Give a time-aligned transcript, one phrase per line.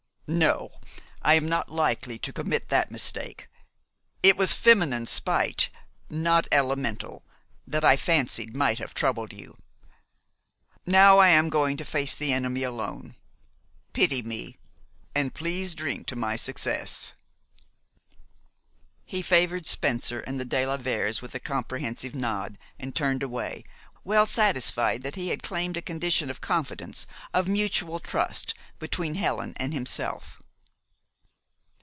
[0.33, 0.71] "No.
[1.23, 3.49] I am not likely to commit that mistake.
[4.23, 5.69] It was feminine spite,
[6.09, 7.25] not elemental,
[7.67, 9.57] that I fancied might have troubled you.
[10.85, 13.15] Now I am going to face the enemy alone.
[13.91, 14.57] Pity me,
[15.13, 17.13] and please drink to my success."
[19.03, 23.65] He favored Spencer and the de la Veres with a comprehensive nod, and turned away,
[24.03, 27.05] well satisfied that he had claimed a condition of confidence,
[27.35, 30.39] of mutual trust, between Helen and himself.